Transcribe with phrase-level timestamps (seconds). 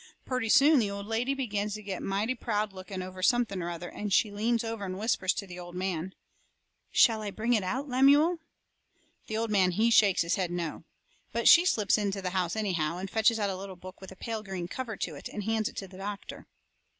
[0.25, 3.87] Purty soon the old lady begins to get mighty proud looking over something or other,
[3.87, 6.15] and she leans over and whispers to the old man:
[6.89, 8.39] "Shall I bring it out, Lemuel?"
[9.27, 10.85] The old man, he shakes his head, no.
[11.33, 14.15] But she slips into the house anyhow, and fetches out a little book with a
[14.15, 16.47] pale green cover to it, and hands it to the doctor.